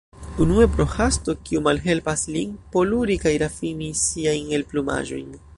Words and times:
Unue 0.45 0.67
pro 0.77 0.87
hasto, 0.93 1.35
kiu 1.49 1.61
malhelpas 1.67 2.25
lin 2.37 2.57
poluri 2.77 3.21
kaj 3.27 3.37
rafini 3.47 3.93
siajn 4.09 4.53
elplumaĵojn. 4.61 5.35